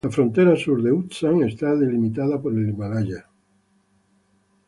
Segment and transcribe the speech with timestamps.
[0.03, 3.23] La frontera sur de Ü-Tsang está delimitada por el Himalaya.